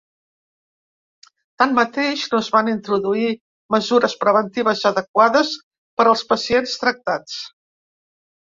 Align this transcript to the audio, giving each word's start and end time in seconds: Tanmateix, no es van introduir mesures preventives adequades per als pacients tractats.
Tanmateix, 1.63 2.23
no 2.31 2.39
es 2.45 2.49
van 2.55 2.71
introduir 2.71 3.27
mesures 3.75 4.15
preventives 4.25 4.83
adequades 4.93 5.53
per 6.01 6.07
als 6.15 6.25
pacients 6.33 6.75
tractats. 6.87 7.39